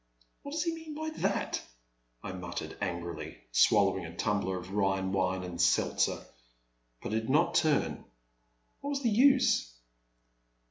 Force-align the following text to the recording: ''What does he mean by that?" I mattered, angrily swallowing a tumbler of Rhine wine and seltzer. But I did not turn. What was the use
''What 0.41 0.53
does 0.53 0.63
he 0.63 0.73
mean 0.73 0.95
by 0.95 1.11
that?" 1.19 1.61
I 2.23 2.31
mattered, 2.33 2.75
angrily 2.81 3.37
swallowing 3.51 4.03
a 4.03 4.17
tumbler 4.17 4.57
of 4.57 4.71
Rhine 4.71 5.11
wine 5.11 5.43
and 5.43 5.61
seltzer. 5.61 6.25
But 7.03 7.09
I 7.09 7.15
did 7.17 7.29
not 7.29 7.53
turn. 7.53 8.05
What 8.79 8.89
was 8.89 9.03
the 9.03 9.09
use 9.11 9.75